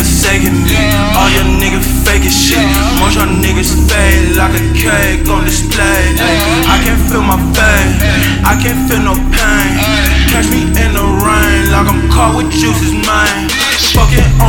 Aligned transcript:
forsaken 0.00 0.54
me. 0.64 0.76
All 1.16 1.30
your 1.30 1.48
niggas 1.58 1.86
faking 2.04 2.30
shit. 2.30 2.62
Most 3.00 3.16
y'all 3.16 3.26
niggas 3.26 3.72
fade 3.88 4.36
like 4.36 4.54
a 4.54 4.64
cake 4.72 5.28
on 5.28 5.44
display. 5.44 6.02
Ay, 6.18 6.36
I 6.68 6.76
can't 6.84 7.00
feel 7.08 7.22
my 7.22 7.38
face, 7.56 7.96
I 8.44 8.54
can't 8.62 8.80
feel 8.88 9.02
no 9.02 9.14
pain. 9.34 9.72
Catch 10.30 10.48
me 10.50 10.62
in 10.82 10.90
the 10.94 11.04
rain 11.24 11.70
like 11.72 11.88
I'm 11.88 12.08
caught 12.10 12.36
with 12.36 12.50
juices, 12.52 12.92
man. 13.06 13.48
Fucking 13.94 14.39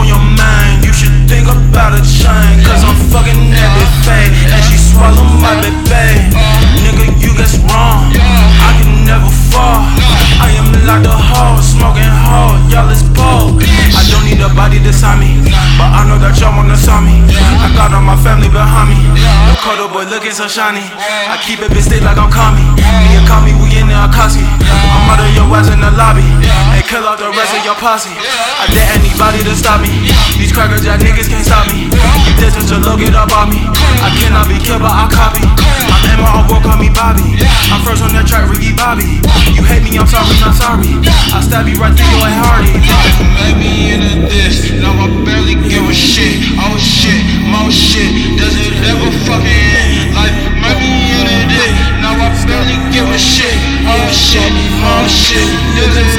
me, 15.17 15.41
but 15.81 15.89
I 15.89 16.05
know 16.05 16.21
that 16.21 16.37
y'all 16.37 16.53
wanna 16.53 16.77
saw 16.77 17.01
me. 17.01 17.25
I 17.33 17.73
got 17.73 17.89
all 17.89 18.05
my 18.05 18.13
family 18.21 18.53
behind 18.53 18.93
me. 18.93 19.01
The 19.49 19.57
cuddle 19.57 19.89
boy 19.89 20.05
looking 20.05 20.29
so 20.29 20.45
shiny. 20.45 20.85
I 21.25 21.41
keep 21.41 21.57
it 21.57 21.73
stick 21.81 22.05
like 22.05 22.21
I'm 22.21 22.29
Kami. 22.29 22.61
Me 22.77 23.17
and 23.17 23.25
Kami, 23.25 23.57
we 23.57 23.73
in 23.81 23.89
there, 23.89 23.97
Akatsuki. 23.97 24.45
I'm 24.45 25.09
out 25.09 25.17
of 25.17 25.33
your 25.33 25.49
ass 25.57 25.73
in 25.73 25.81
the 25.81 25.89
lobby. 25.97 26.21
Hey, 26.69 26.85
kill 26.85 27.01
off 27.09 27.17
the 27.17 27.33
rest 27.33 27.57
of 27.57 27.65
your 27.65 27.73
posse. 27.81 28.13
I 28.13 28.69
dare 28.69 28.93
anybody 28.93 29.41
to 29.41 29.57
stop 29.57 29.81
me. 29.81 29.89
These 30.37 30.53
cracker 30.53 30.77
jack 30.77 31.01
niggas 31.01 31.25
can't 31.25 31.45
stop 31.49 31.65
me. 31.73 31.89
You 31.89 32.33
distance 32.37 32.69
to 32.69 32.77
look 32.77 33.01
it 33.01 33.17
up 33.17 33.33
on 33.33 33.49
me. 33.49 33.65
I 34.05 34.13
cannot 34.21 34.45
be 34.45 34.61
killed, 34.61 34.85
but 34.85 34.93
I 34.93 35.09
copy. 35.09 35.49
I'm 35.49 36.21
my 36.21 36.29
own 36.37 36.45
world, 36.45 36.61
call 36.61 36.77
me 36.77 36.93
Bobby. 36.93 37.41
I'm 37.73 37.81
first 37.81 38.05
on 38.05 38.13
that 38.13 38.29
track, 38.29 38.45
Ricky 38.45 38.77
Bobby. 38.77 39.17
You 39.57 39.65
hate 39.65 39.81
me, 39.81 39.97
I'm 39.97 40.05
sorry, 40.05 40.29
not 40.37 40.53
sorry. 40.53 41.01
I 41.33 41.41
stab 41.41 41.65
you 41.65 41.81
right 41.81 41.89
through 41.89 42.13
your 42.21 42.29
heart. 42.45 42.69
Maybe 43.41 43.97
in 43.97 44.01
I'm 44.20 44.20
shit, 54.31 54.53
oh 54.79 55.07
shit, 55.07 55.51
living. 55.75 56.10